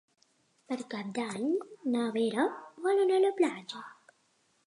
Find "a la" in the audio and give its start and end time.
3.21-3.33